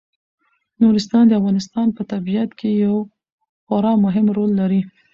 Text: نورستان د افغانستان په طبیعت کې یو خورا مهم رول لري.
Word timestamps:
نورستان 0.81 1.23
د 1.27 1.33
افغانستان 1.39 1.87
په 1.97 2.01
طبیعت 2.11 2.49
کې 2.59 2.69
یو 2.85 2.95
خورا 3.65 3.93
مهم 4.05 4.25
رول 4.37 4.51
لري. 4.59 4.81